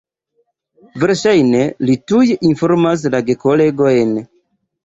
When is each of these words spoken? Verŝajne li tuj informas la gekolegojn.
Verŝajne 1.03 1.61
li 1.89 1.97
tuj 2.13 2.23
informas 2.51 3.07
la 3.17 3.23
gekolegojn. 3.29 4.19